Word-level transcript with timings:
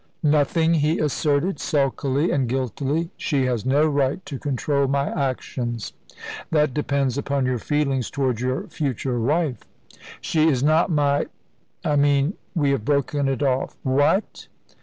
"Nothing," 0.23 0.73
he 0.73 0.97
asserted, 0.97 1.59
sulkily 1.59 2.31
and 2.31 2.49
guiltily; 2.49 3.11
"she 3.17 3.45
has 3.45 3.67
no 3.67 3.85
right 3.85 4.25
to 4.25 4.39
control 4.39 4.87
my 4.87 5.09
actions." 5.11 5.93
"That 6.49 6.73
depends 6.73 7.19
upon 7.19 7.45
your 7.45 7.59
feelings 7.59 8.09
towards 8.09 8.41
your 8.41 8.65
future 8.67 9.19
wife." 9.19 9.59
"She 10.19 10.47
is 10.49 10.63
not 10.63 10.89
my 10.89 11.27
I 11.85 11.97
mean, 11.97 12.33
we 12.55 12.71
have 12.71 12.83
broken 12.83 13.27
it 13.27 13.43
off." 13.43 13.75
"What!" 13.83 14.47